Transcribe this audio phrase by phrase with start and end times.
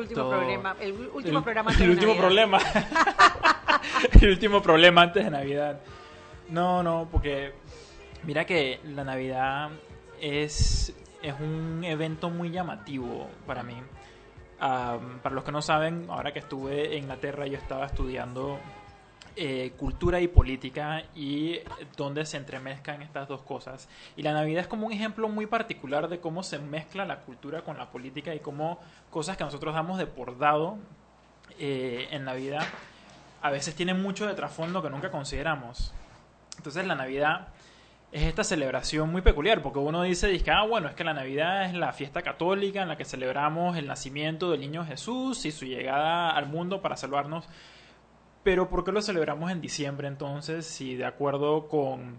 [0.00, 0.76] el último problema.
[0.80, 2.24] El último el, programa el antes de último Navidad.
[2.24, 2.58] problema.
[4.20, 5.80] el último problema antes de Navidad.
[6.48, 7.52] No, no, porque
[8.24, 9.70] mira que la Navidad
[10.20, 13.76] es, es un evento muy llamativo para mí.
[14.60, 18.58] Ah, para los que no saben, ahora que estuve en Inglaterra yo estaba estudiando
[19.42, 21.60] eh, cultura y política y
[21.96, 23.88] donde se entremezclan estas dos cosas.
[24.14, 27.62] Y la Navidad es como un ejemplo muy particular de cómo se mezcla la cultura
[27.62, 30.76] con la política y cómo cosas que nosotros damos de por dado
[31.58, 32.66] eh, en la vida
[33.40, 35.94] a veces tienen mucho de trasfondo que nunca consideramos.
[36.58, 37.48] Entonces la Navidad
[38.12, 41.72] es esta celebración muy peculiar, porque uno dice, ah, bueno, es que la Navidad es
[41.72, 46.28] la fiesta católica en la que celebramos el nacimiento del niño Jesús y su llegada
[46.28, 47.48] al mundo para salvarnos.
[48.42, 50.66] Pero ¿por qué lo celebramos en diciembre entonces?
[50.66, 52.18] Si de acuerdo con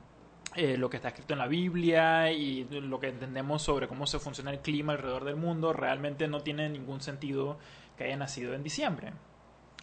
[0.55, 4.19] eh, lo que está escrito en la Biblia y lo que entendemos sobre cómo se
[4.19, 7.57] funciona el clima alrededor del mundo, realmente no tiene ningún sentido
[7.97, 9.13] que haya nacido en diciembre.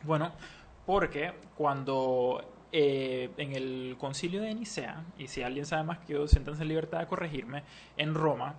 [0.05, 0.33] Bueno,
[0.87, 6.29] porque cuando eh, en el concilio de Nicea, y si alguien sabe más que yo,
[6.29, 7.65] siéntanse en libertad de corregirme,
[7.97, 8.57] en Roma,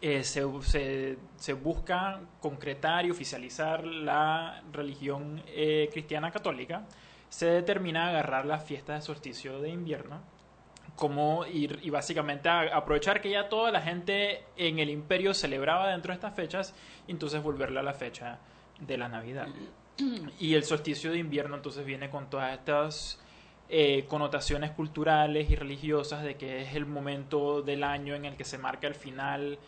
[0.00, 6.84] eh, se, se, se, busca concretar y oficializar la religión eh, cristiana católica,
[7.28, 10.20] se determina agarrar la fiesta de solsticio de invierno
[10.96, 15.90] como ir y básicamente a, aprovechar que ya toda la gente en el imperio celebraba
[15.90, 16.74] dentro de estas fechas
[17.06, 18.38] y entonces volverla a la fecha
[18.80, 19.48] de la Navidad.
[20.38, 23.18] Y el solsticio de invierno entonces viene con todas estas
[23.70, 28.44] eh, connotaciones culturales y religiosas de que es el momento del año en el que
[28.44, 29.58] se marca el final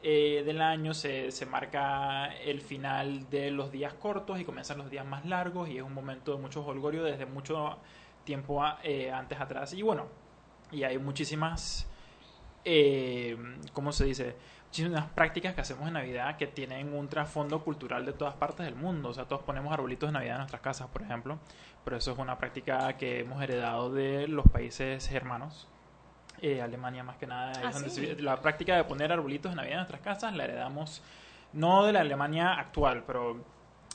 [0.00, 5.04] eh, del año, se, marca el final de los días cortos y comienzan los días
[5.04, 7.78] más largos y es un momento de mucho holgorio desde mucho
[8.24, 9.72] tiempo eh, antes atrás.
[9.72, 10.06] Y bueno,
[10.70, 11.88] y hay muchísimas,
[12.64, 13.36] eh,
[13.72, 14.36] ¿cómo se dice?
[14.66, 18.76] Muchísimas prácticas que hacemos en Navidad que tienen un trasfondo cultural de todas partes del
[18.76, 19.08] mundo.
[19.08, 21.38] O sea, todos ponemos arbolitos de Navidad en nuestras casas, por ejemplo.
[21.84, 25.66] Pero eso es una práctica que hemos heredado de los países hermanos.
[26.40, 27.52] Eh, Alemania más que nada.
[27.64, 28.06] Ah, donde ¿sí?
[28.06, 31.02] se, la práctica de poner arbolitos de Navidad en nuestras casas la heredamos
[31.52, 33.42] no de la Alemania actual, pero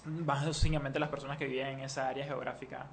[0.06, 2.88] básicamente las personas que vivían en esa área geográfica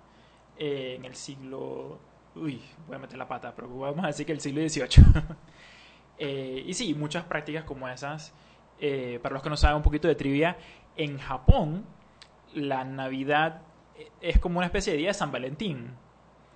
[0.56, 1.98] eh, en el siglo...
[2.36, 5.04] Uy, voy a meter la pata, pero vamos a decir que el siglo XVIII.
[6.18, 8.32] eh, y sí, muchas prácticas como esas.
[9.22, 10.56] Para los que no saben un poquito de trivia,
[10.96, 11.84] en Japón
[12.54, 13.62] la Navidad
[14.20, 15.90] es como una especie de día de San Valentín.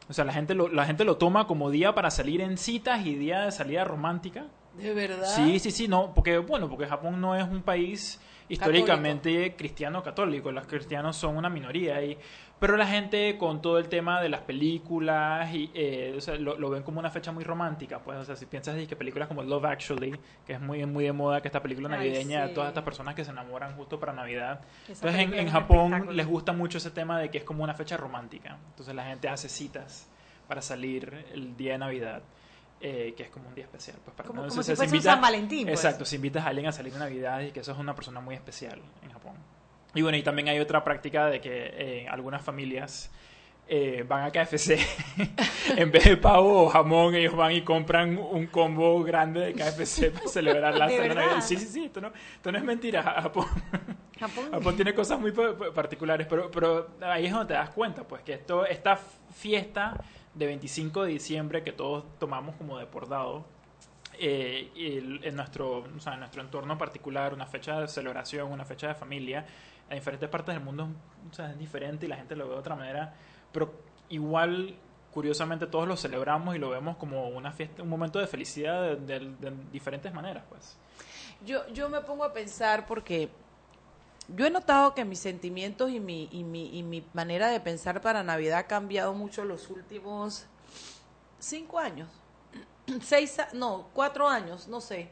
[0.09, 3.07] O sea, la gente lo, la gente lo toma como día para salir en citas
[3.07, 4.47] y día de salida romántica.
[4.75, 5.27] ¿De verdad?
[5.27, 10.53] Sí, sí, sí, no, porque bueno, porque Japón no es un país históricamente cristiano católico,
[10.53, 12.19] los cristianos son una minoría y
[12.65, 16.59] pero la gente con todo el tema de las películas y eh, o sea, lo,
[16.59, 19.43] lo, ven como una fecha muy romántica, pues, o sea, si piensas que películas como
[19.43, 22.55] Love Actually, que es muy muy de moda que esta película navideña, Ay, sí.
[22.55, 24.61] todas estas personas que se enamoran justo para Navidad.
[24.89, 27.75] Esa Entonces en, en Japón les gusta mucho ese tema de que es como una
[27.75, 28.57] fecha romántica.
[28.71, 30.09] Entonces la gente hace citas
[30.49, 32.23] para salir el día de Navidad.
[32.81, 33.97] Eh, que es como un día especial.
[34.05, 35.83] Pues para Como- no- como se- si se fuese un San Valentín, pues.
[35.83, 38.21] Exacto, si invitas a alguien a salir en Navidad y que eso es una persona
[38.21, 39.35] muy especial en Japón.
[39.95, 43.11] Y bueno, y también hay otra práctica de que eh, algunas familias
[43.67, 44.77] eh, van a KFC
[45.77, 50.11] en vez de pavo o jamón, ellos van y compran un combo grande de KFC
[50.13, 50.87] para celebrar la.
[50.89, 51.41] Navidad.
[51.41, 53.03] Sí, sí, sí, esto no, esto no es mentira.
[53.03, 53.47] Japón,
[54.19, 54.51] Japón.
[54.51, 58.03] Japón tiene cosas muy pa- pa- particulares, pero, pero ahí es donde te das cuenta,
[58.07, 59.97] pues, que esto, esta fiesta
[60.35, 63.47] de 25 de diciembre que todos tomamos como de por dado,
[64.19, 68.65] eh, el- en, nuestro, o sea, en nuestro entorno particular, una fecha de celebración, una
[68.65, 69.45] fecha de familia,
[69.91, 70.89] en diferentes partes del mundo
[71.31, 73.15] o sea, es diferente y la gente lo ve de otra manera,
[73.53, 73.73] pero
[74.09, 74.77] igual,
[75.13, 78.97] curiosamente, todos lo celebramos y lo vemos como una fiesta, un momento de felicidad de,
[78.97, 80.77] de- de diferentes maneras, pues.
[81.45, 83.29] Yo, yo me pongo a pensar porque
[84.29, 88.01] yo he notado que mis sentimientos y mi, y, mi, y mi manera de pensar
[88.01, 90.47] para Navidad ha cambiado mucho los últimos
[91.39, 92.09] cinco años.
[93.03, 95.11] Seis, no, cuatro años, no sé.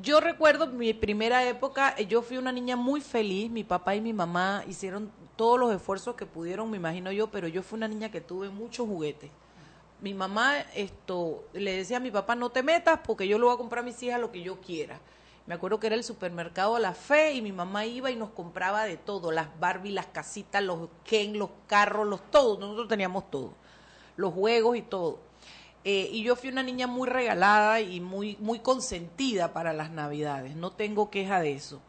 [0.00, 4.00] Yo recuerdo mi primera época, eh, yo fui una niña muy feliz, mi papá y
[4.00, 7.88] mi mamá hicieron todos los esfuerzos que pudieron, me imagino yo, pero yo fui una
[7.88, 9.32] niña que tuve muchos juguetes.
[10.00, 13.54] Mi mamá esto le decía a mi papá, no te metas porque yo le voy
[13.54, 15.00] a comprar a mis hijas lo que yo quiera.
[15.46, 18.84] Me acuerdo que era el supermercado La Fe y mi mamá iba y nos compraba
[18.84, 23.52] de todo, las Barbie, las casitas, los Ken, los carros, los todos, nosotros teníamos todo,
[24.16, 25.27] los juegos y todo.
[25.84, 30.56] Eh, y yo fui una niña muy regalada y muy, muy consentida para las navidades,
[30.56, 31.80] no tengo queja de eso.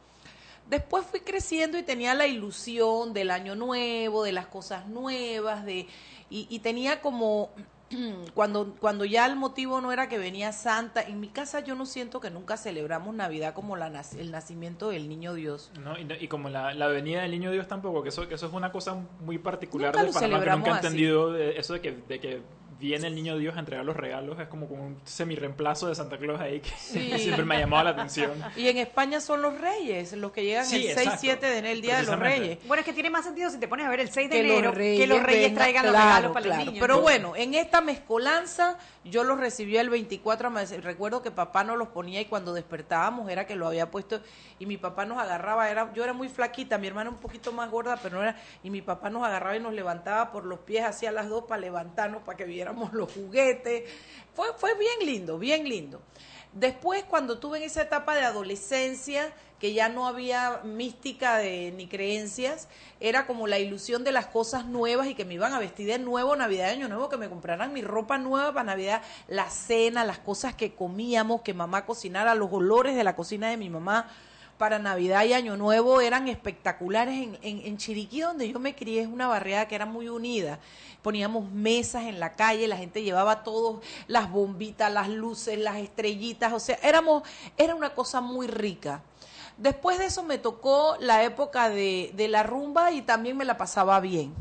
[0.69, 5.87] Después fui creciendo y tenía la ilusión del año nuevo, de las cosas nuevas, de,
[6.29, 7.49] y, y tenía como
[8.33, 11.85] cuando, cuando ya el motivo no era que venía Santa, en mi casa yo no
[11.85, 15.71] siento que nunca celebramos Navidad como la, el nacimiento del Niño Dios.
[15.79, 18.53] No, y, como la, la, venida del Niño Dios tampoco, que eso, que eso es
[18.53, 22.41] una cosa muy particular de Panamá que nunca he entendido eso de que, de que
[22.79, 26.17] viene el niño Dios a entregar los regalos, es como, como un semi-reemplazo de Santa
[26.17, 26.69] Claus ahí que
[27.17, 28.31] siempre me ha llamado la atención.
[28.55, 31.81] Y en España son los reyes, los que llegan el 6, 7 de enero, el
[31.81, 32.59] Día de los Reyes.
[32.65, 34.73] Bueno, es que tiene más sentido si te pones a ver el 6 de enero,
[34.73, 36.75] que los reyes traigan los regalos para los niños.
[36.79, 41.89] Pero bueno, en esta mezcolanza yo los recibí el 24, recuerdo que papá nos los
[41.89, 44.21] ponía y cuando despertábamos era que lo había puesto
[44.59, 47.69] y mi papá nos agarraba, era yo era muy flaquita, mi hermana un poquito más
[47.71, 50.85] gorda, pero no era, y mi papá nos agarraba y nos levantaba por los pies
[50.85, 52.45] hacia las dos para levantarnos, para que
[52.91, 53.89] los juguetes.
[54.33, 56.01] Fue, fue bien lindo, bien lindo.
[56.53, 61.87] Después, cuando tuve en esa etapa de adolescencia, que ya no había mística de, ni
[61.87, 62.67] creencias,
[62.99, 65.99] era como la ilusión de las cosas nuevas y que me iban a vestir de
[65.99, 70.19] nuevo Navidad, Año Nuevo, que me compraran mi ropa nueva para Navidad, la cena, las
[70.19, 74.09] cosas que comíamos, que mamá cocinara, los olores de la cocina de mi mamá
[74.59, 77.15] para Navidad y Año Nuevo eran espectaculares.
[77.15, 80.59] En, en, Chiriquí, donde yo me crié, es una barriada que era muy unida.
[81.01, 86.51] Poníamos mesas en la calle, la gente llevaba todos las bombitas, las luces, las estrellitas,
[86.51, 87.23] o sea, éramos,
[87.55, 89.01] era una cosa muy rica.
[89.57, 93.57] Después de eso me tocó la época de, de la rumba y también me la
[93.57, 94.35] pasaba bien.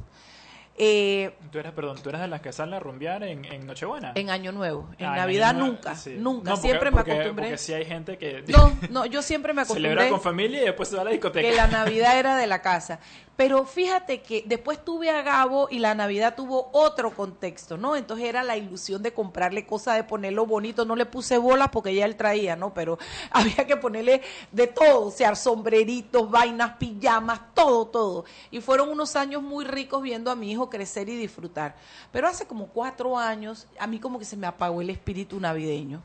[0.81, 4.13] Eh, tú eras, perdón, tú eras de las que salen a rumbear en, en Nochebuena.
[4.15, 4.89] En Año Nuevo.
[4.99, 6.57] En ah, Navidad nunca, nunca.
[6.57, 7.33] siempre me acostumbré.
[7.35, 8.45] Porque si hay gente que...
[8.47, 9.91] No, no, yo siempre me acostumbré.
[9.91, 11.49] Celebra con familia y después se va a la discoteca.
[11.49, 13.01] Que la Navidad era de la casa.
[13.39, 17.95] Pero fíjate que después tuve a Gabo y la Navidad tuvo otro contexto, ¿no?
[17.95, 20.85] Entonces era la ilusión de comprarle cosas, de ponerlo bonito.
[20.85, 22.75] No le puse bolas porque ya él traía, ¿no?
[22.75, 22.99] Pero
[23.31, 28.25] había que ponerle de todo, o sea, sombreritos, vainas, pijamas, todo, todo.
[28.51, 31.77] Y fueron unos años muy ricos viendo a mi hijo crecer y disfrutar.
[32.11, 36.03] Pero hace como cuatro años, a mí como que se me apagó el espíritu navideño.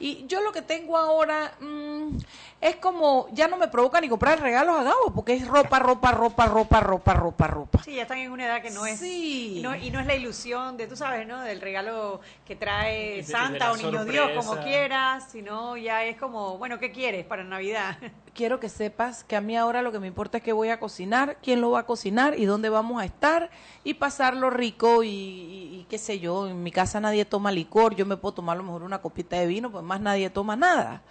[0.00, 2.16] Y yo lo que tengo ahora mm,
[2.60, 6.10] es como, ya no me provoca ni comprar regalos a Gabo, porque es ropa, ropa,
[6.10, 7.82] ropa, ropa, ropa, ropa, ropa.
[7.84, 8.98] Sí, ya están en una edad que no es.
[8.98, 9.58] Sí.
[9.58, 11.42] Y no, y no es la ilusión de, tú sabes, ¿no?
[11.42, 16.78] Del regalo que trae Santa o Niño Dios, como quieras, sino ya es como, bueno,
[16.78, 17.96] ¿qué quieres para Navidad?
[18.34, 20.80] Quiero que sepas que a mí ahora lo que me importa es que voy a
[20.80, 23.48] cocinar, quién lo va a cocinar y dónde vamos a estar
[23.84, 26.48] y pasarlo rico y, qué sé yo.
[26.48, 29.36] En mi casa nadie toma licor, yo me puedo tomar a lo mejor una copita
[29.36, 31.02] de vino, pues más nadie toma nada.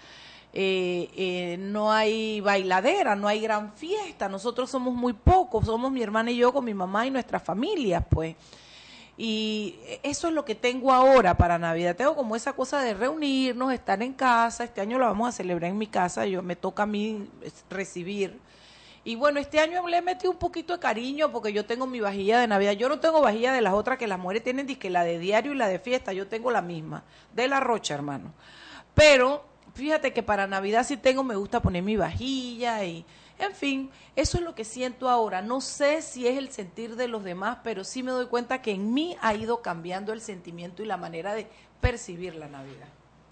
[0.51, 6.03] Eh, eh, no hay bailadera, no hay gran fiesta, nosotros somos muy pocos, somos mi
[6.03, 8.35] hermana y yo con mi mamá y nuestras familias, pues.
[9.17, 11.95] Y eso es lo que tengo ahora para Navidad.
[11.95, 14.63] Tengo como esa cosa de reunirnos, estar en casa.
[14.63, 16.25] Este año lo vamos a celebrar en mi casa.
[16.25, 17.29] Yo me toca a mí
[17.69, 18.39] recibir.
[19.05, 22.39] Y bueno, este año le metido un poquito de cariño porque yo tengo mi vajilla
[22.39, 22.71] de Navidad.
[22.71, 25.51] Yo no tengo vajilla de las otras que las mujeres tienen, que la de diario
[25.51, 26.13] y la de fiesta.
[26.13, 28.33] Yo tengo la misma, de la rocha, hermano.
[28.95, 29.45] Pero
[29.75, 33.05] fíjate que para Navidad sí tengo, me gusta poner mi vajilla y,
[33.39, 35.41] en fin, eso es lo que siento ahora.
[35.41, 38.71] No sé si es el sentir de los demás, pero sí me doy cuenta que
[38.71, 41.47] en mí ha ido cambiando el sentimiento y la manera de
[41.81, 42.87] percibir la Navidad.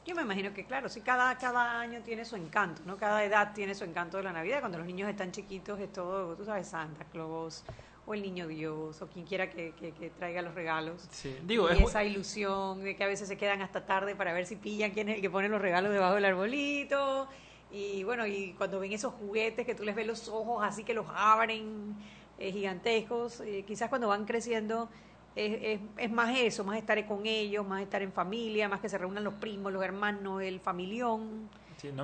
[0.05, 2.97] Yo me imagino que, claro, sí, cada, cada año tiene su encanto, ¿no?
[2.97, 4.59] Cada edad tiene su encanto de la Navidad.
[4.59, 7.63] Cuando los niños están chiquitos es todo, tú sabes, Santa Claus,
[8.05, 9.73] o el niño Dios o quien quiera que,
[10.17, 11.07] traiga los regalos.
[11.43, 14.55] Digo, y esa ilusión de que a veces se quedan hasta tarde para ver si
[14.55, 17.27] pillan quién es el que pone los regalos debajo del arbolito.
[17.71, 20.93] Y bueno, y cuando ven esos juguetes que tú les ves los ojos así que
[20.93, 21.95] los abren
[22.37, 24.89] eh, gigantescos, eh, quizás cuando van creciendo
[25.35, 28.97] es, es, más eso, más estar con ellos, más estar en familia, más que se
[28.97, 31.49] reúnan los primos, los hermanos, el familión.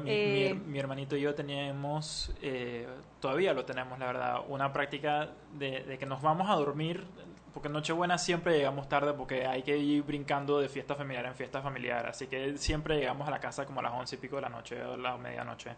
[0.03, 2.87] Mi, hermanito y yo teníamos, eh,
[3.19, 7.05] todavía lo tenemos, la verdad, una práctica de, que nos vamos a dormir,
[7.53, 11.61] porque Nochebuena siempre llegamos tarde porque hay que ir brincando de fiesta familiar en fiesta
[11.61, 14.43] familiar, así que siempre llegamos a la casa como a las once y pico de
[14.43, 15.71] la noche o la medianoche.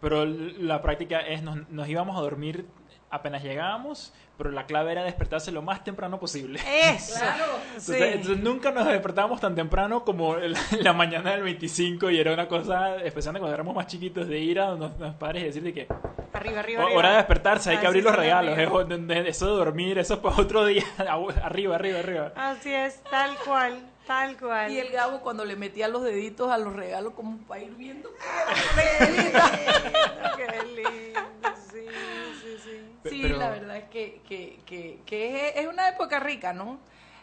[0.00, 2.66] Pero la práctica es, nos, nos íbamos a dormir
[3.10, 6.60] apenas llegábamos, pero la clave era despertarse lo más temprano posible.
[6.66, 7.24] Eso.
[7.90, 12.96] entonces, nunca nos despertábamos tan temprano como la, mañana del 25 y era una cosa,
[12.96, 15.88] especialmente cuando éramos más chiquitos, de ir a los, padres y decir que...
[16.32, 18.58] Arriba, arriba, Hora de despertarse, hay que abrir los regalos.
[18.58, 20.84] Eso de dormir, eso para otro día.
[21.42, 22.32] arriba, arriba, arriba.
[22.36, 23.80] Así es, tal cual.
[24.06, 24.70] Tal cual.
[24.70, 28.10] Y el Gabo cuando le metía los deditos a los regalos como para ir viendo.
[30.36, 31.20] Qué lindo,
[31.72, 31.86] sí,
[32.40, 33.08] sí, sí.
[33.08, 36.78] Sí, la verdad es que, que, que, que es, una época rica, ¿no?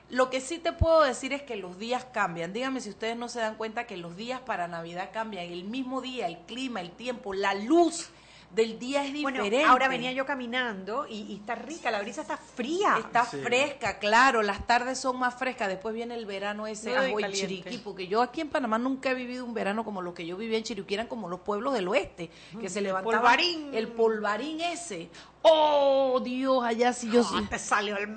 [0.10, 2.52] Lo que sí te puedo decir es que los días cambian.
[2.52, 5.46] Dígame si ustedes no se dan cuenta que los días para Navidad cambian.
[5.46, 8.10] El mismo día, el clima, el tiempo, la luz
[8.54, 9.66] del día es Bueno, diferente.
[9.66, 12.98] ahora venía yo caminando y, y está rica, la brisa está fría.
[13.00, 13.38] Está Sí.
[13.42, 17.32] fresca, claro, las tardes son más frescas, después viene el verano ese y caliente.
[17.34, 20.38] chiriquí, porque yo aquí en Panamá nunca he vivido un verano como lo que yo
[20.38, 22.30] vivía en Chiriquí, eran como los pueblos del oeste,
[22.60, 23.74] que se levantaban polvarín.
[23.74, 25.10] el polvarín ese.
[25.42, 27.36] Oh, Dios, allá sí yo sí.
[27.36, 28.08] Ah, te salió el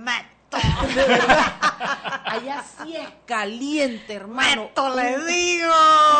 [0.95, 1.55] verdad.
[2.25, 4.63] Allá sí es caliente, hermano.
[4.65, 5.73] Meto, le digo.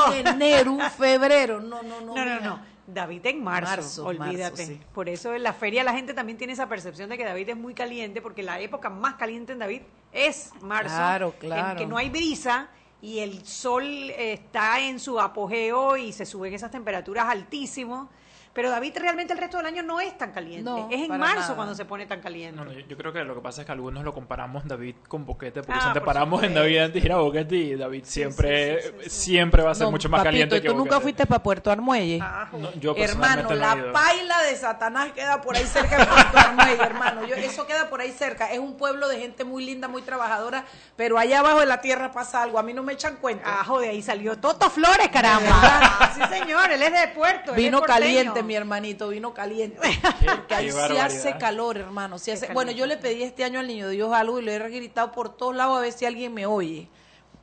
[0.09, 1.61] Un enero, un febrero.
[1.61, 2.15] No, no, no.
[2.15, 2.76] No, no, no.
[2.87, 4.63] David en marzo, Marzo, olvídate.
[4.63, 4.81] marzo, sí.
[4.95, 7.57] Por eso en la feria la gente también tiene esa percepción de que David es
[7.57, 11.79] muy caliente, porque la época más caliente en David es marzo, Claro, en claro.
[11.79, 12.69] que no hay brisa
[13.03, 13.85] y el sol
[14.17, 18.09] está en su apogeo y se suben esas temperaturas altísimos.
[18.57, 20.65] Pero David realmente el resto del año no es tan caliente.
[20.65, 21.55] No, es en marzo nada.
[21.55, 22.57] cuando se pone tan caliente.
[22.57, 24.97] No, no, yo, yo creo que lo que pasa es que algunos lo comparamos David
[25.07, 26.55] con Boquete, porque Ah, si te por paramos en.
[26.55, 29.21] David antes de ir a Boquete y David siempre, sí, sí, sí, sí.
[29.27, 31.03] siempre va a ser No, mucho más papito, caliente ¿y que tú nunca Boquete.
[31.03, 32.19] fuiste para Puerto Armuelle?
[32.23, 36.83] Ah, No, yo Hermano, la paila de Satanás queda por ahí cerca de Puerto Armuelle,
[36.83, 37.27] hermano.
[37.27, 38.51] Yo, eso queda por ahí cerca.
[38.51, 40.65] Es un pueblo de gente muy linda, muy trabajadora,
[40.97, 42.59] pero allá abajo de la tierra pasa algo.
[42.59, 43.61] A mí no me echan cuenta.
[43.61, 46.13] Ajo, de ahí salió Toto Flores, caramba.
[46.15, 47.51] sí, señor, él es de Puerto.
[47.51, 49.79] él Vino es caliente, mi hermanito, vino caliente.
[50.27, 52.19] Porque ahí sí hace calor, hermano.
[52.19, 54.59] sí hace- Bueno, yo le pedí este año al niño Dios algo y lo he
[54.71, 56.89] gritado por todos lados a ver si alguien me oye.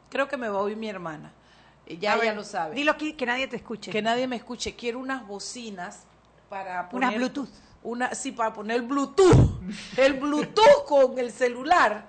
[0.09, 1.31] Creo que me va a oír mi hermana.
[1.99, 2.75] Ya ver, lo sabe.
[2.75, 3.91] Dilo aquí, que nadie te escuche.
[3.91, 4.75] Que nadie me escuche.
[4.75, 6.03] Quiero unas bocinas
[6.49, 7.09] para poner...
[7.09, 7.49] Unas Bluetooth.
[7.83, 9.59] Una, sí, para poner Bluetooth.
[9.97, 12.05] El Bluetooth con el celular.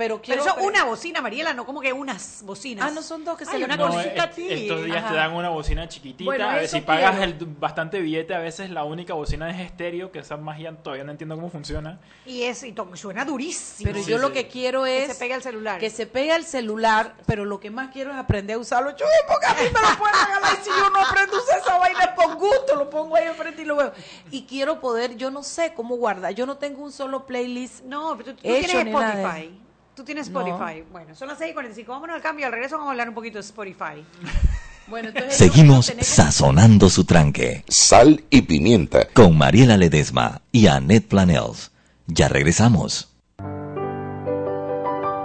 [0.00, 0.42] Pero quiero...
[0.42, 2.86] Pero eso una bocina, Mariela, no como que unas bocinas.
[2.88, 3.76] Ah, no son dos que se Ay, le una.
[3.76, 4.46] No, cosita a ti.
[4.50, 5.08] estos días Ajá.
[5.10, 6.24] te dan una bocina chiquitita.
[6.24, 7.32] Bueno, a ver, si pagas quiero.
[7.32, 11.10] el, bastante billete, a veces la única bocina es estéreo, que esa magia todavía no
[11.12, 12.00] entiendo cómo funciona.
[12.24, 13.90] Y es, y suena durísimo.
[13.92, 14.32] Pero Sí, yo lo sí.
[14.32, 15.12] que quiero que es...
[15.12, 15.78] se pega el celular.
[15.78, 18.96] Que se pega el celular, pero lo que más quiero es aprender a usarlo.
[18.96, 21.58] Yo, porque a mí me lo pueden regalar y si yo no aprendo a usar
[21.58, 23.92] esa vaina por gusto, lo pongo ahí enfrente y lo veo.
[24.30, 27.84] Y quiero poder, yo no sé cómo guardar, yo no tengo un solo playlist.
[27.84, 29.60] No, pero tú, tú tienes Spotify.
[30.00, 30.40] Tú tienes No.
[30.40, 30.82] Spotify.
[30.90, 31.84] Bueno, son las 6.45.
[31.88, 32.46] Vámonos al cambio.
[32.46, 34.02] Al regreso vamos a hablar un poquito de Spotify.
[34.88, 39.06] Bueno, entonces Seguimos sazonando su tranque Sal y pimienta.
[39.12, 41.70] con Mariela Ledesma y Annette Planels.
[42.08, 43.08] Ya regresamos.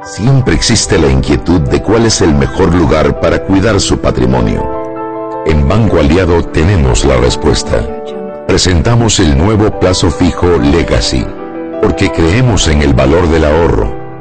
[0.03, 4.61] Siempre existe la inquietud de cuál es el mejor lugar para cuidar su patrimonio.
[5.47, 8.03] En Banco Aliado tenemos la respuesta.
[8.47, 11.25] Presentamos el nuevo plazo fijo Legacy,
[11.81, 13.94] porque creemos en el valor del ahorro,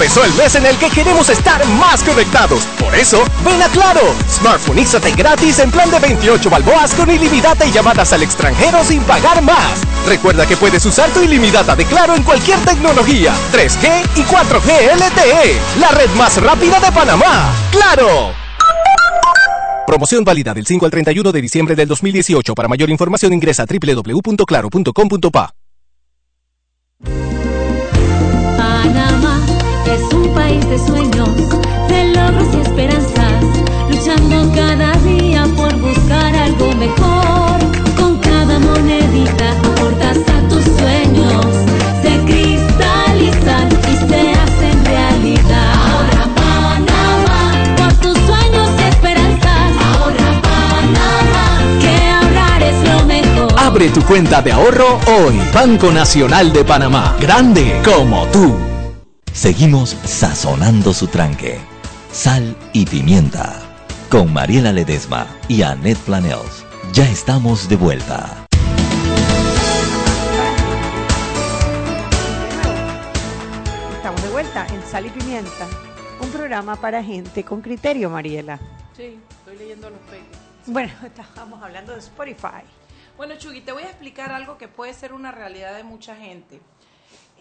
[0.00, 2.62] Empezó el mes en el que queremos estar más conectados.
[2.78, 4.00] Por eso, ven a Claro.
[4.30, 9.42] Smartphoneízate gratis en plan de 28 balboas con ilimitada y llamadas al extranjero sin pagar
[9.42, 9.82] más.
[10.06, 15.60] Recuerda que puedes usar tu ilimitada de Claro en cualquier tecnología, 3G y 4G LTE.
[15.78, 17.52] La red más rápida de Panamá.
[17.70, 18.32] ¡Claro!
[19.86, 22.54] Promoción válida del 5 al 31 de diciembre del 2018.
[22.54, 25.54] Para mayor información ingresa a www.claro.com.pa.
[28.56, 29.29] Panamá
[30.00, 31.28] es un país de sueños,
[31.88, 33.44] de logros y esperanzas,
[33.90, 37.58] luchando cada día por buscar algo mejor.
[37.96, 41.46] Con cada monedita aportas a tus sueños,
[42.02, 45.72] se cristalizan y se hacen realidad.
[45.90, 49.70] Ahora Panamá, por tus sueños y esperanzas.
[49.92, 51.46] Ahora Panamá,
[51.80, 53.60] que ahorrar es lo mejor.
[53.60, 55.40] Abre tu cuenta de ahorro hoy.
[55.52, 57.16] Banco Nacional de Panamá.
[57.20, 58.69] Grande como tú.
[59.40, 61.58] Seguimos sazonando su tranque.
[62.12, 63.58] Sal y pimienta.
[64.10, 66.66] Con Mariela Ledesma y Annette Planels.
[66.92, 68.46] Ya estamos de vuelta.
[73.96, 75.66] Estamos de vuelta en Sal y Pimienta,
[76.20, 78.60] un programa para gente con criterio, Mariela.
[78.94, 80.38] Sí, estoy leyendo los papers.
[80.66, 82.62] Bueno, estábamos hablando de Spotify.
[83.16, 86.60] Bueno, Chugui, te voy a explicar algo que puede ser una realidad de mucha gente.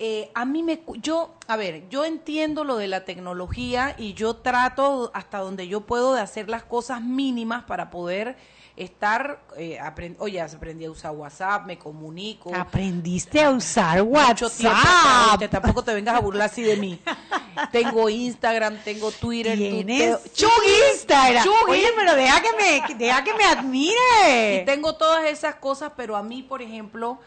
[0.02, 4.38] Eh, a mí me, yo, a ver, yo entiendo lo de la tecnología y yo
[4.38, 8.38] trato hasta donde yo puedo de hacer las cosas mínimas para poder
[8.78, 12.56] estar, eh, aprend- oye, aprendí a usar WhatsApp, me comunico.
[12.56, 15.28] Aprendiste a usar Mucho tiempo, WhatsApp.
[15.32, 16.98] oíste, tampoco te vengas a burlar así de mí.
[17.74, 20.54] tengo Instagram, tengo Twitter, Tienes Chugui
[20.94, 21.44] Instagram.
[21.44, 21.72] Chugui.
[21.72, 24.62] Oye, pero deja que me, deja que me admire.
[24.62, 27.20] Y tengo todas esas cosas, pero a mí, por ejemplo,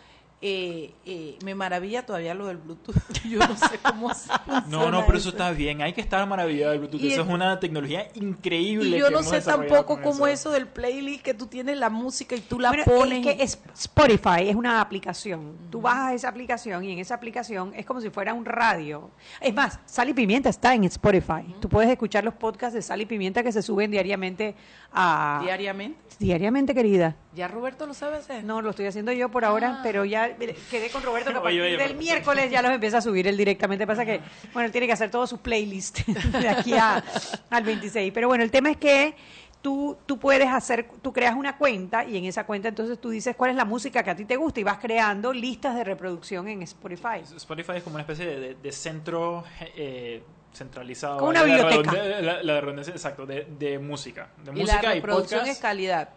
[0.45, 2.97] eh, eh, me maravilla todavía lo del Bluetooth.
[3.25, 4.11] Yo no sé cómo
[4.69, 5.37] No, no, pero eso eso.
[5.37, 5.81] está bien.
[5.83, 7.01] Hay que estar maravillado del Bluetooth.
[7.01, 8.97] Y eso el- es una tecnología increíble.
[8.97, 11.91] Y yo que no hemos sé tampoco cómo eso del playlist, que tú tienes la
[11.91, 13.25] música y tú la Bueno, pones.
[13.27, 15.57] es que es- Spotify es una aplicación.
[15.71, 19.11] Tú bajas esa aplicación y en esa aplicación es como si fuera un radio.
[19.41, 21.55] Es más, Sal y Pimienta está en Spotify.
[21.61, 24.57] Tú puedes escuchar los podcasts de Sal y Pimienta que se suben diariamente
[24.93, 25.41] a...
[25.45, 25.99] Diariamente.
[26.19, 27.17] Diariamente, querida.
[27.35, 28.45] ¿Ya Roberto lo sabe hacer?
[28.45, 31.41] No, lo estoy haciendo yo por ahora, pero ya mire, quedé con Roberto que a
[31.41, 33.87] Oye, partir oye, del pero- miércoles ya los empieza a subir él directamente.
[33.87, 34.21] Pasa que,
[34.53, 36.05] bueno, él tiene que hacer todos sus playlists
[36.41, 37.03] de aquí a-
[37.51, 38.13] al 26.
[38.13, 39.15] Pero bueno, el tema es que
[39.63, 43.35] tú, tú puedes hacer, tú creas una cuenta y en esa cuenta entonces tú dices
[43.35, 46.49] cuál es la música que a ti te gusta y vas creando listas de reproducción
[46.49, 47.23] en Spotify.
[47.37, 49.45] Spotify es como una especie de, de- de centro
[49.77, 50.23] eh,
[50.53, 51.17] centralizado.
[51.17, 51.93] Como una la biblioteca.
[52.21, 54.29] La, la redundancia, exacto, de, de música.
[54.45, 55.57] De y música la y reproducción podcast.
[55.57, 56.09] es calidad.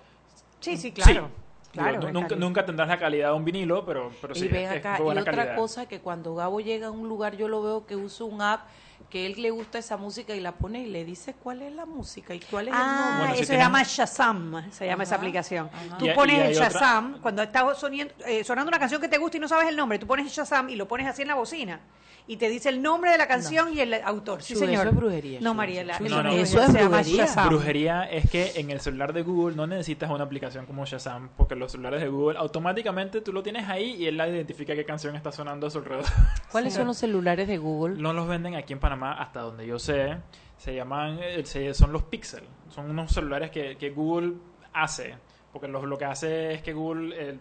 [0.65, 1.27] Sí, sí, claro.
[1.27, 1.69] Sí.
[1.71, 4.71] claro Digo, nunca, tendrás la calidad de un vinilo, pero, pero sí, y ven es-
[5.15, 5.55] y otra calidad.
[5.55, 8.61] cosa que cuando Gabo llega a un lugar yo lo veo que usa un app
[9.09, 11.85] que él le gusta esa música y la pone y le dice cuál es la
[11.85, 13.17] música y cuál es el Ah, nombre.
[13.19, 15.69] Bueno, si eso se llama Shazam, se llama esa aplicación.
[15.73, 15.97] ajá.
[15.97, 19.37] Tú pones el otra- Shazam, cuando está soniendo, eh, sonando una canción que te gusta
[19.37, 21.79] y no sabes el nombre, tú pones Shazam y lo pones así en la bocina.
[22.27, 24.41] Y te dice el nombre de la canción y el autor.
[24.41, 24.87] Sí, señor.
[24.87, 25.93] eso es brujería, No, Mariela.
[25.93, 26.41] eso es no, brujería.
[26.41, 27.45] Eso es se llama brujería.
[27.45, 31.53] Brujería es que en el celular de Google no necesitas una aplicación como Shazam, porque
[31.53, 35.15] los celulares de Google automáticamente tú lo tienes ahí y él la identifica qué canción
[35.15, 36.05] está sonando a su alrededor.
[36.51, 38.01] ¿Cuáles son los celulares de Google?
[38.01, 40.17] No los venden aquí en Panamá, hasta donde yo sé.
[40.57, 42.43] Se llaman, eh, se- son los Pixel.
[42.69, 44.33] Son unos celulares que, que Google
[44.73, 45.15] hace.
[45.51, 47.39] Porque lo, lo que hace es que Google eh,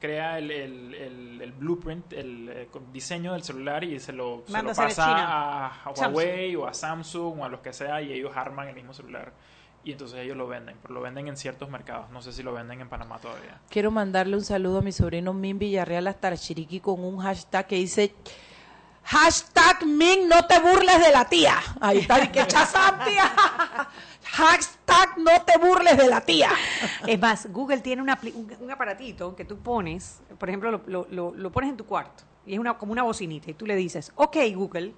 [0.00, 4.62] crea el, el- el- el blueprint, el eh, diseño del celular y se lo, se
[4.62, 6.14] lo pasa a, a Samsung.
[6.16, 9.32] Huawei o a Samsung o a los que sea y ellos arman el mismo celular.
[9.82, 12.10] Y entonces ellos lo venden, pero lo venden en ciertos mercados.
[12.10, 13.60] No sé si lo venden en Panamá todavía.
[13.68, 17.76] Quiero mandarle un saludo a mi sobrino Min Villarreal hasta Chiriquí con un hashtag que
[17.76, 18.12] dice
[19.06, 21.56] hashtag Min no te burles de la tía.
[21.80, 22.40] Ahí está, que
[23.04, 23.32] tía.
[24.32, 26.50] Hashtag no te burles de la tía.
[27.06, 31.06] Es más, Google tiene una un, un aparatito que tú pones, por ejemplo, lo, lo-
[31.10, 33.74] lo- lo pones en tu cuarto y es una, como una bocinita y tú le
[33.76, 34.94] dices, ok Google,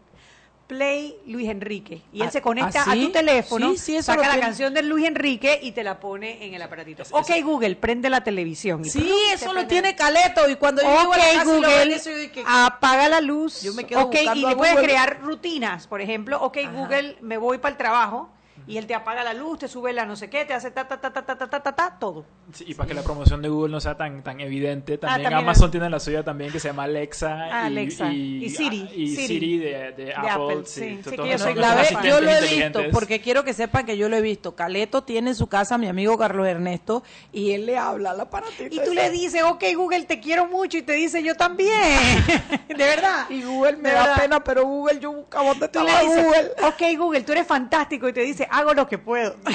[0.68, 2.02] play Luis Enrique.
[2.12, 4.72] Y él Ah, se conecta ¿ah, a tu teléfono, Sí, sí, eso saca la canción
[4.74, 7.02] de Luis Enrique y te la pone en el aparatito.
[7.02, 8.84] Es- ok Google, prende la televisión.
[8.84, 10.48] Y Sí, eso lo tiene Caleto.
[10.48, 12.10] Y cuando yo llego a la casa y lo Google, ven eso,
[12.46, 13.62] apaga la luz.
[13.62, 15.86] Yo me quedo ok, y le puedes crear rutinas.
[15.86, 16.70] Por ejemplo, ok, Ajá.
[16.72, 18.30] Google, me voy para el trabajo
[18.68, 20.86] y él te apaga la luz, te sube la no sé qué, te hace ta,
[20.86, 22.24] ta, ta, ta, ta, ta, ta, ta, todo.
[22.52, 25.30] Sí, y para que la promoción de Google no sea tan, tan evidente, también, Ah,
[25.30, 28.12] también Amazon es- tiene la suya también que se llama Alexa, Ah, y, Alexa.
[28.12, 28.88] y, Y Siri.
[28.94, 29.26] y Siri.
[29.26, 30.30] Siri de, de Apple.
[30.30, 31.00] Apple, sí.
[31.04, 31.74] que yo soy La
[32.20, 34.54] lo he visto, porque quiero que sepan que yo lo he visto.
[34.54, 37.02] Caleto tiene en su casa a mi amigo Carlos Ernesto
[37.32, 38.74] y él le habla al aparatito.
[38.74, 40.78] Y tú le dices, ok, Google, te quiero mucho.
[40.78, 41.68] Y te dice, yo también.
[42.68, 43.26] de verdad.
[43.30, 46.50] Y Google me De da pena, pero Google, yo buscaba dónde estaba Google.
[46.62, 48.08] ok, Google, tú eres fantástico.
[48.08, 49.36] Y te dice, hago lo que puedo.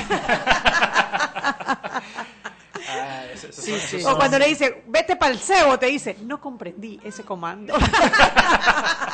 [2.95, 3.95] Ah, eso- eso Sí, son- sí.
[3.97, 7.73] esos o cuando le dice, vete para el cebo, te dice, no comprendí ese comando.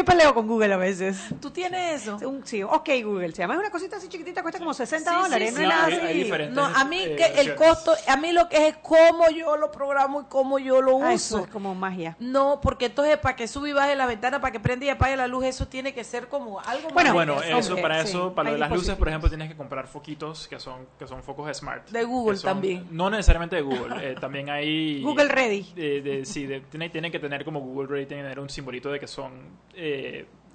[0.00, 1.20] Yo peleo con Google a veces.
[1.42, 2.16] ¿Tú tienes eso?
[2.26, 3.52] Un, sí, ok, Google se llama.
[3.52, 5.54] Es una cosita así chiquitita, cuesta como 60 Sí, sí, dólares.
[5.54, 5.62] sí.
[5.62, 6.32] no nada hay- así.
[6.32, 6.48] hay.
[6.52, 9.56] No, a mí eh, que el costo, a mí lo que es es cómo yo
[9.58, 11.44] lo programo y cómo yo lo Ah, eso uso.
[11.44, 12.16] es como magia.
[12.18, 15.16] No, porque entonces para que sube y baje la ventana, para que prenda y apague
[15.16, 18.08] la luz, eso tiene que ser como algo más Bueno, Bueno, eso, para sí.
[18.08, 21.06] eso, para lo de las luces, por ejemplo, tienes que comprar foquitos que son, que
[21.06, 21.90] son focos smart.
[21.90, 22.86] De Google son- también.
[22.90, 25.02] No necesariamente de Google, eh, también hay...
[25.02, 25.72] Google Ready.
[25.74, 26.62] de- de- sí, de-
[27.10, 29.32] que tener como Google Ready, tiene que tener un simbolito de que son
[29.74, 29.89] eh,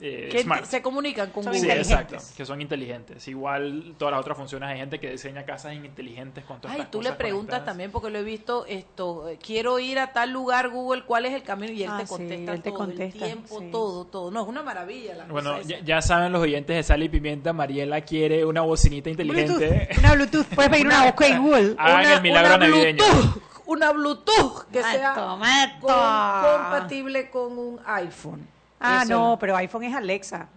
[0.02, 0.66] eh, que smart.
[0.66, 1.60] se comunican con Sí, Google.
[1.62, 2.14] inteligentes.
[2.14, 3.28] exacto, que son inteligentes.
[3.30, 6.92] Igual todas las otras funciones, hay gente que diseña casas inteligentes con todas Ay, estas
[6.92, 7.66] tú le preguntas conectadas.
[7.66, 11.34] también, porque lo he visto, esto, eh, quiero ir a tal lugar, Google, ¿cuál es
[11.34, 11.72] el camino?
[11.72, 13.70] Y él Ah, te sí, contesta él te todo, contesta, el tiempo, sí.
[13.72, 14.32] todo, todo.
[14.32, 17.54] No, es una maravilla la Bueno, cosa ya, saben los oyentes de Sal y Pimienta,
[17.54, 19.54] Mariela quiere una bocinita inteligente.
[19.54, 19.98] Bluetooth.
[20.00, 20.46] Una Bluetooth.
[20.56, 21.76] Puedes pedir una OK Google.
[21.80, 23.04] Hagan Una- el milagro una navideño.
[23.06, 25.80] Bluetooth, una Bluetooth que sea Mato, mato.
[25.88, 28.55] con- compatible con un iPhone.
[28.80, 30.48] Ah, Eso no, pero iPhone es Alexa.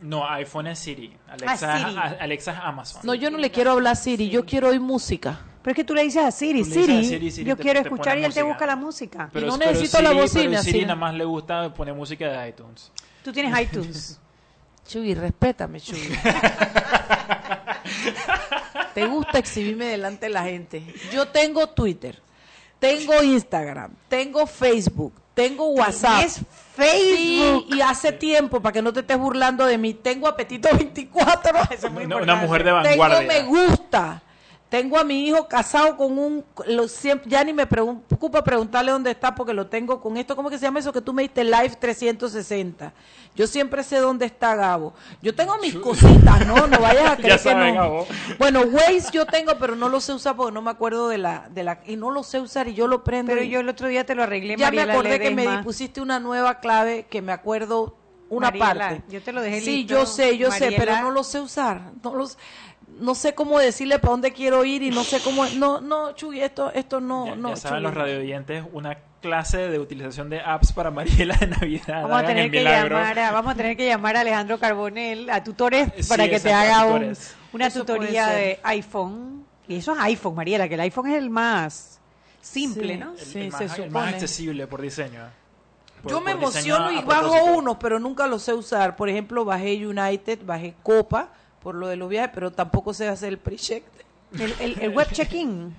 [0.00, 1.16] No, iPhone es Siri.
[1.28, 1.96] Alexa, Ah, Siri.
[1.98, 3.00] a- Alexa es Amazon.
[3.04, 5.40] No, yo no le quiero hablar a Siri, yo quiero oír música.
[5.62, 7.48] Pero es que tú le dices a Siri, Tú le dices a Siri, Siri, Siri
[7.48, 8.44] yo te- quiero te pone escuchar y él te música.
[8.54, 9.30] busca la música.
[9.32, 10.84] Pero, no pero necesito la Siri- bocina, pero Siri sí.
[10.84, 12.92] nada más le gusta poner música de iTunes.
[13.22, 14.20] Tú tienes iTunes.
[14.86, 15.98] Chuy, respétame, Chuy.
[18.94, 20.82] Te gusta exhibirme delante de la gente.
[21.12, 22.20] Yo tengo Twitter,
[22.78, 26.16] tengo Instagram, tengo Facebook, tengo WhatsApp.
[26.16, 26.40] ¿Tienes
[26.76, 27.16] Facebook?
[27.16, 31.58] Sí, y hace tiempo, para que no te estés burlando de mí, tengo apetito 24.
[31.70, 33.28] Eso es muy Una, una mujer de Tengo vanguardia.
[33.28, 34.22] me gusta.
[34.74, 36.44] Tengo a mi hijo casado con un...
[36.66, 40.34] Lo, siempre, ya ni me preocupa preguntarle dónde está porque lo tengo con esto.
[40.34, 41.44] ¿Cómo que se llama eso que tú me diste?
[41.44, 42.92] Live 360.
[43.36, 44.92] Yo siempre sé dónde está Gabo.
[45.22, 46.66] Yo tengo mis cositas, ¿no?
[46.66, 47.82] No vayas a creer Ya sabe, que no.
[47.82, 48.06] Gabo.
[48.36, 51.48] Bueno, Waze yo tengo, pero no lo sé usar porque no me acuerdo de la...
[51.50, 53.30] de la Y no lo sé usar y yo lo prendo.
[53.30, 56.00] Pero y- yo el otro día te lo arreglé, ya me acordé que me pusiste
[56.00, 57.96] una nueva clave que me acuerdo
[58.28, 59.02] una Mariela, parte.
[59.08, 61.92] yo te lo dejé Sí, listo, yo sé, yo sé, pero no lo sé usar.
[62.02, 62.38] No los
[63.00, 66.40] no sé cómo decirle para dónde quiero ir y no sé cómo no no Chuy,
[66.40, 67.82] esto esto no Ya, no ya saben Chuy.
[67.84, 72.02] los radioyentes, una clase de utilización de apps para Mariela de Navidad.
[72.02, 75.42] Vamos a tener que llamar a, vamos a tener que llamar a Alejandro Carbonell a
[75.42, 77.16] tutores Sí, para que te haga un-
[77.52, 79.44] una Eso tutoría de iPhone.
[79.66, 81.98] Y eso es iPhone, Mariela, que el iPhone es el más
[82.42, 82.98] simple, Sí.
[83.00, 83.12] ¿no?
[83.12, 83.90] El, Sí, el se más, el supone.
[83.90, 85.20] más accesible por diseño.
[86.02, 88.94] Por- Yo me emociono y bajo uno, pero nunca lo sé usar.
[88.94, 91.30] Por ejemplo, bajé United, bajé Copa
[91.64, 93.82] por lo de los viajes, pero tampoco sé hacer el pre-check.
[94.38, 95.74] El, el- el web check-in.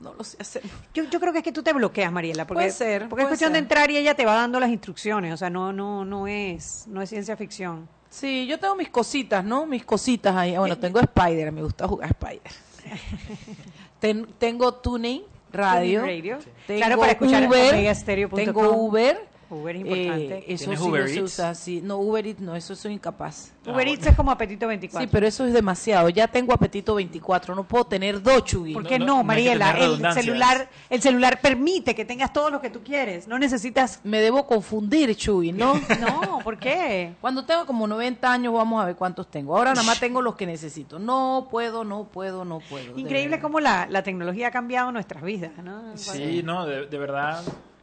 [0.00, 0.62] No lo sé hacer.
[0.94, 3.28] Yo, yo creo que es que tú te bloqueas, Mariela, porque, Puede ser, porque es
[3.28, 6.26] cuestión de entrar y ella te va dando las instrucciones, o sea, no no no
[6.28, 7.88] es no es ciencia ficción.
[8.10, 9.66] Sí, yo tengo mis cositas, ¿no?
[9.66, 10.56] Mis cositas ahí.
[10.56, 12.52] Bueno, tengo Spider, me gusta jugar Spider.
[14.00, 16.00] Ten- tengo Tuning Radio.
[16.00, 16.38] Tuning Radio.
[16.66, 17.94] Tengo Claro, para escuchar Uber.
[18.34, 19.27] Tengo Uber.
[19.50, 20.38] Uber es importante.
[20.38, 21.80] Eh, eso ¿Tienes sí Uber no se usa así.
[21.82, 23.52] No, Uber Eats no, eso soy incapaz.
[23.66, 25.06] Uber Eats es como Apetito 24.
[25.06, 26.08] Sí, pero eso es demasiado.
[26.10, 27.54] Ya tengo apetito 24.
[27.54, 28.74] No puedo tener dos chugui.
[28.74, 29.72] ¿Por qué No, Mariela?
[29.78, 33.26] el celular, el celular permite que tengas todo lo que tú quieres.
[33.28, 34.00] No necesitas.
[34.04, 35.74] Me debo confundir, chugui, ¿no?
[36.00, 37.14] No, ¿por qué?
[37.20, 39.56] Cuando tengo como 90 años, vamos a ver cuántos tengo.
[39.56, 40.98] Ahora nada más tengo los que necesito.
[40.98, 42.98] No puedo, no puedo, no puedo.
[42.98, 45.96] Increíble cómo la, la tecnología ha cambiado nuestras vidas, ¿no?
[45.96, 47.42] Sí, no, de, de verdad,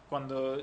[0.09, 0.57] cuando,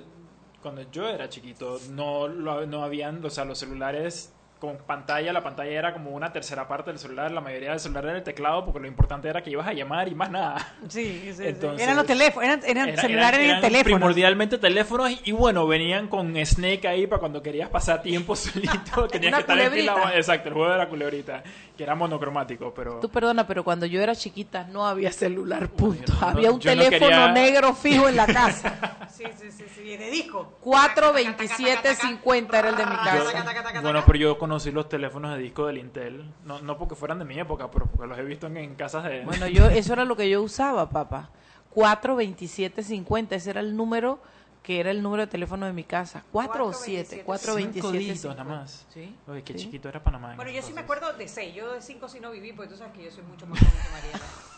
[0.62, 5.42] cuando yo era chiquito, no, lo- no habían, o sea, los celulares con pantalla, la
[5.42, 8.64] pantalla era como una tercera parte del celular, la mayoría del celular era el teclado,
[8.64, 10.56] porque lo importante era que ibas a llamar y más nada.
[10.88, 11.42] Sí, sí, sí.
[11.48, 13.96] Entonces, eran los teléfonos, eran, eran Era- celulares eran- en eran teléfono.
[13.96, 19.08] primordialmente teléfonos y, y bueno, venían con Snake ahí para cuando querías pasar tiempo solito,
[19.08, 20.14] tenías Una que estar en culebrita.
[20.16, 21.42] Exacto, el juego de la culebrita,
[21.76, 23.00] que era monocromático, pero...
[23.00, 26.12] Tú perdona, pero cuando yo era chiquita no había celular, punto.
[26.20, 29.08] no- había un no teléfono quería- negro fijo en la casa.
[29.12, 30.56] Sí, sí, sí, sí, de disco.
[30.60, 33.80] 42750 era el de mi Yo- casa.
[33.82, 37.24] bueno, pero yo conocí los teléfonos de disco del Intel, no, no porque fueran de
[37.24, 39.24] mi época, pero porque los he visto en, en casas de...
[39.24, 41.30] Bueno, yo eso era lo que yo usaba, papá.
[41.70, 44.20] 42750, ese era el número
[44.62, 46.22] que era el número de teléfono de mi casa.
[46.30, 47.72] 4 o 7, 427.
[47.72, 48.86] Cinco dígitos nada más.
[48.92, 49.16] Sí.
[49.26, 49.60] Oye, qué sí.
[49.60, 50.32] chiquito era Panamá.
[50.32, 51.54] en Bueno, yo sí me acuerdo de seis.
[51.54, 53.72] Yo de cinco sí no viví, porque tú sabes que yo soy mucho más joven
[53.82, 54.51] que Mariela.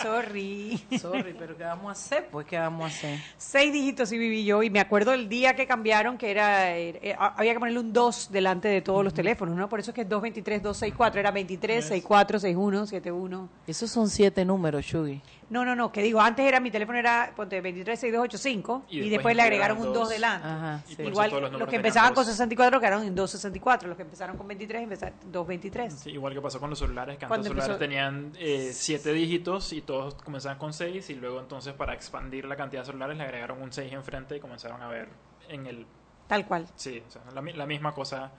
[0.00, 0.80] Sorry.
[0.98, 2.28] Sorry, pero ¿qué vamos a hacer?
[2.30, 3.18] Pues, ¿qué vamos a hacer?
[3.36, 6.98] Seis dígitos sí viví yo y me acuerdo el día que cambiaron que era eh,
[7.02, 9.68] eh, había que ponerle un 2 delante de todos los teléfonos, ¿no?
[9.68, 13.48] Por eso es que es 223, 264, era 23, 64, 61, 71.
[13.66, 15.20] Esos son siete números, Shugi.
[15.50, 19.08] No, no, no, que digo, antes era mi teléfono era ponte 23, 6285 Y y,
[19.08, 20.08] después le agregaron un integraron 2 dos.
[20.10, 20.46] delante.
[20.46, 21.02] Ajá, Y sí.
[21.02, 22.32] Igual todos los los, que empezaban con dos.
[22.32, 25.94] 64 quedaron en 264, los que empezaron con 23 empezaron 223.
[25.94, 28.72] Sí, igual que pasó con los celulares, que antes Cuando los celulares empezó- tenían eh,
[28.74, 32.86] siete dígitos y todos comenzaban con seis y luego entonces para expandir la cantidad de
[32.86, 35.08] celulares le agregaron un 6 enfrente y comenzaron a ver
[35.48, 35.86] en el...
[36.26, 36.66] Tal cual.
[36.74, 38.30] Sí, o sea, la, mi- la misma cosa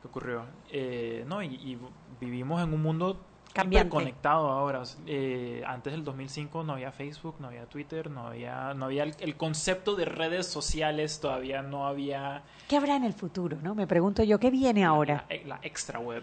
[0.00, 0.44] que ocurrió.
[0.70, 1.78] Eh, no, y, y
[2.20, 3.20] vivimos en un mundo
[3.52, 3.90] Cambiante.
[3.90, 4.82] conectado ahora.
[5.06, 9.14] Eh, antes del 2005 no había Facebook, no había Twitter, no había, no había el,
[9.20, 13.74] el concepto de redes sociales, todavía no había ¿Qué habrá en el futuro, no?
[13.74, 15.26] Me pregunto yo, ¿qué viene ahora?
[15.28, 16.22] la, la extra web.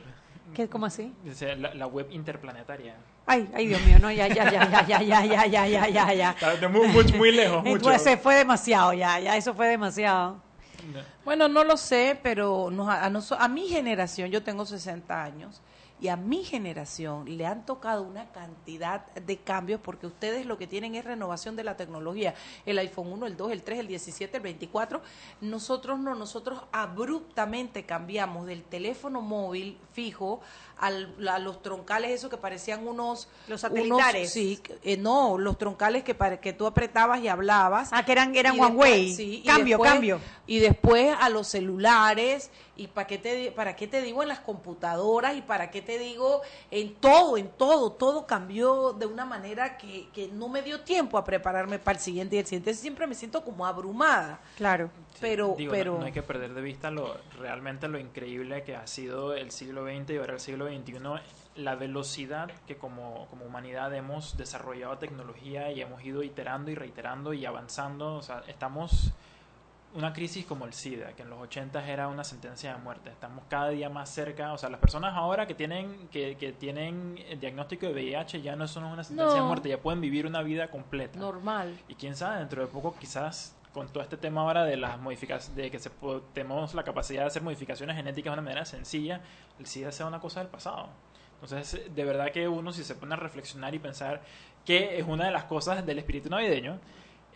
[0.56, 1.14] ¿Qué, ¿Cómo así?
[1.58, 2.96] La, la web interplanetaria.
[3.28, 6.14] Ay, ay, Dios mío, no, ya, ya, ya, ya, ya, ya, ya, ya, ya, ya,
[6.14, 6.56] ya.
[6.60, 7.84] De muy, muy, muy lejos, Eh, mucho.
[7.84, 10.42] pues, se fue demasiado, ya, ya, eso fue demasiado.
[11.24, 15.62] Bueno, no lo sé, pero nos- a, noso- a mi generación, yo tengo 60 años,
[16.02, 20.66] y a mi generación le han tocado una cantidad de cambios porque ustedes lo que
[20.68, 22.34] tienen es renovación de la tecnología.
[22.66, 25.02] El iPhone 1, el 2, el 3, el 17, el 24.
[25.42, 30.42] Nosotros no, nosotros abruptamente cambiamos del teléfono móvil fijo
[30.78, 33.28] al- a los troncales, esos que parecían unos...
[33.48, 34.32] Los unos- satelitares.
[34.32, 37.90] sí, eh, no, los troncales que, que tú apretabas y hablabas.
[37.92, 39.14] Ah, que eran, eran Huawei.
[39.14, 40.20] sí, y cambio, después- cambio.
[40.48, 44.40] Y después a los celulares ¿Y para qué, te, para qué te digo en las
[44.40, 45.36] computadoras?
[45.36, 47.92] ¿Y para qué te digo en todo, en todo?
[47.92, 52.02] Todo cambió de una manera que, que no me dio tiempo a prepararme para el
[52.04, 52.74] siguiente y el siguiente.
[52.74, 54.40] Siempre me siento como abrumada.
[54.56, 54.90] Claro.
[55.20, 58.78] Pero, Digo, no- pero no, hay que perder de vista lo realmente lo increíble que
[58.78, 60.94] ha sido el siglo XX y ahora el siglo XXI,
[61.56, 67.34] la velocidad que como, como humanidad hemos desarrollado tecnología y hemos ido iterando y reiterando
[67.34, 68.16] y avanzando.
[68.16, 69.12] O sea, estamos
[69.96, 73.10] una crisis como el SIDA, que en los 80 era una sentencia de muerte.
[73.10, 74.54] Estamos cada día más cerca.
[74.54, 78.56] O sea, las personas ahora que tienen que, que tienen el diagnóstico de VIH ya
[78.56, 79.48] no son una sentencia de No.
[79.48, 81.18] muerte, ya pueden vivir una vida completa.
[81.20, 81.76] normal.
[81.88, 85.56] Y quién sabe, dentro de poco quizás con todo este tema ahora de las modificaciones,
[85.56, 85.92] de que se
[86.34, 89.22] tenemos la capacidad de hacer modificaciones genéticas de una manera sencilla,
[89.60, 90.88] el SIDA sea una cosa del pasado.
[91.42, 94.22] Entonces, de verdad que uno si se pone a reflexionar y pensar
[94.66, 96.80] que es una de las cosas del espíritu navideño,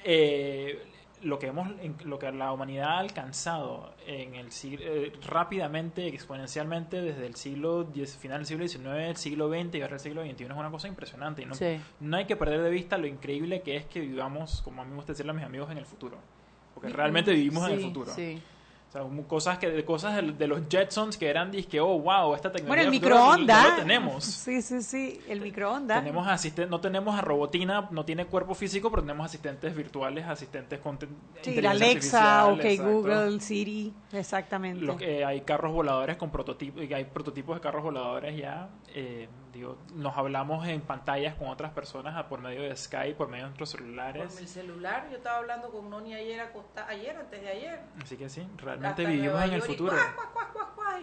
[0.04, 0.84] eh,
[1.24, 1.68] lo que hemos,
[2.06, 7.82] lo que la humanidad ha alcanzado en el siglo, eh, rápidamente, exponencialmente desde el siglo
[7.94, 10.70] X, final del siglo XIX, el siglo XX y ahora el siglo XXI es una
[10.72, 11.80] cosa impresionante y no, Sí.
[12.00, 14.92] no hay que perder de vista lo increíble que es que vivamos, como a mí
[14.92, 16.18] me gusta decirle a mis amigos, en el futuro.
[16.74, 18.12] Porque realmente vivimos en el futuro.
[18.14, 18.42] Sí.
[18.96, 22.36] O sea, cosas que de cosas de, de los Jetsons que eran disque, oh, wow,
[22.36, 23.70] esta tecnología Bueno, el microondas.
[23.72, 24.24] lo tenemos.
[24.44, 26.00] Sí, sí, sí, el microondas.
[26.04, 30.80] Tenemos asisten no tenemos a Robotina, no tiene cuerpo físico, pero tenemos asistentes virtuales, asistentes
[30.80, 31.00] con
[31.42, 32.92] Sí, la Alexa, OK exacto.
[32.92, 34.96] Google, Siri, exactamente.
[34.98, 38.70] Que- hay carros voladores con prototipos, hay prototipos de carros voladores ya.
[38.94, 43.28] eh, digo, nos hablamos en pantallas con otras personas a- por medio de Skype, por
[43.30, 44.42] medio de nuestros celulares.
[44.42, 47.80] mi celular, yo estaba hablando con Noni ayer, acosta, ayer, antes de ayer.
[48.02, 49.96] Así que sí, realmente Hasta vivimos en el y futuro.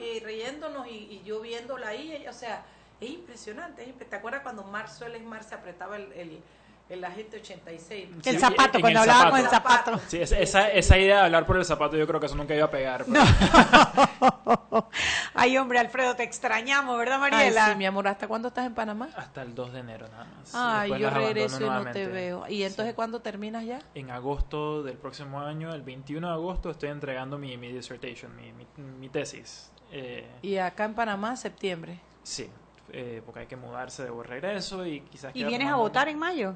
[0.01, 2.65] y riéndonos y, y yo viéndola ahí, o sea,
[3.01, 3.83] es impresionante.
[3.83, 6.43] es impre- ¿Te acuerdas cuando Mar Suárez Mar se apretaba el, el,
[6.90, 8.09] el agente 86?
[8.16, 9.31] El Sí, zapato, en cuando el hablaba zapato.
[9.31, 10.00] con el zapato.
[10.09, 12.55] Sí, es- esa, esa idea de hablar por el zapato yo creo que eso nunca
[12.55, 13.05] iba a pegar.
[13.07, 13.22] pero-
[15.35, 17.68] Ay, hombre, Alfredo, te extrañamos, ¿verdad, Ay, Mariela?
[17.70, 19.09] sí, mi amor, ¿hasta cuándo estás en Panamá?
[19.16, 20.50] Hasta el 2 de enero nada más.
[20.55, 22.48] Ay, Después yo regreso y no te veo.
[22.48, 22.96] ¿Y entonces Sí.
[22.96, 23.81] cuándo terminas ya?
[23.94, 28.53] En agosto del próximo año, el 21 de agosto, estoy entregando mi, mi dissertation, mi,
[28.53, 28.66] mi,
[28.98, 29.70] mi tesis.
[29.92, 32.00] Eh, Y acá en Panamá, septiembre.
[32.22, 32.48] sí,
[32.92, 35.31] eh, porque hay que mudarse de regreso y quizás...
[35.35, 36.55] ¿Y vienes a votar en mayo?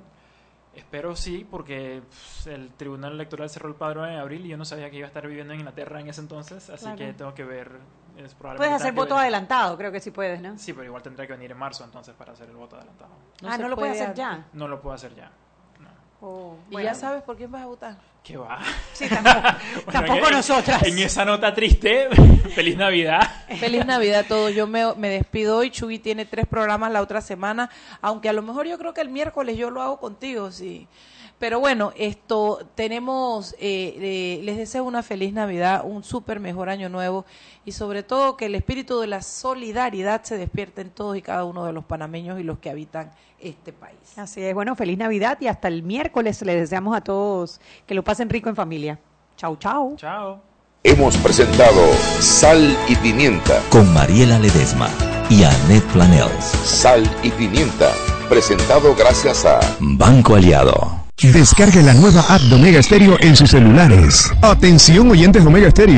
[0.76, 4.64] Espero sí, porque pff, el Tribunal Electoral cerró el padrón en abril y yo no
[4.64, 6.98] sabía que iba a estar viviendo en Inglaterra en ese entonces, así Claro.
[6.98, 7.70] que tengo que ver...
[8.16, 10.56] Es probablemente Puedes hacer voto ver- adelantado, creo que sí puedes, ¿no?
[10.56, 13.10] Sí, pero igual tendrá que venir en marzo entonces para hacer el voto adelantado.
[13.44, 14.46] ah, no lo puedes puede hacer ya.
[14.52, 15.32] No lo puedo hacer ya.
[16.26, 16.88] Oh, ¿Y bueno.
[16.88, 17.96] ya sabes por quién vas a votar?
[18.22, 18.58] ¿Qué va?
[18.94, 19.40] Sí, tampoco,
[19.74, 20.82] Bueno, tampoco en- nosotras.
[20.84, 22.08] En esa nota triste,
[22.54, 23.20] feliz Navidad.
[23.60, 24.54] Feliz Navidad a todos.
[24.54, 25.70] Yo me, me despido hoy.
[25.70, 27.68] Chugui tiene tres programas la otra semana,
[28.00, 30.88] aunque a lo mejor yo creo que el miércoles yo lo hago contigo, sí.
[31.38, 36.88] Pero bueno, esto tenemos, eh, eh, les deseo una feliz Navidad, un súper mejor año
[36.88, 37.24] nuevo
[37.64, 41.44] y sobre todo que el espíritu de la solidaridad se despierte en todos y cada
[41.44, 44.16] uno de los panameños y los que habitan este país.
[44.16, 48.04] Así es, bueno, feliz Navidad y hasta el miércoles les deseamos a todos que lo
[48.04, 48.98] pasen rico en familia.
[49.36, 49.96] Chau, chau.
[49.96, 50.40] Chao.
[50.86, 51.80] Hemos presentado
[52.20, 53.60] Sal y Pimienta.
[53.70, 54.88] Con Mariela Ledesma
[55.30, 56.44] y Annette Planels.
[56.44, 57.90] Sal y Pimienta.
[58.28, 61.03] Presentado gracias a Banco Aliado.
[61.22, 64.30] Descargue la nueva app de Omega Stereo en sus celulares.
[64.42, 65.92] Atención oyentes Omega Stereo.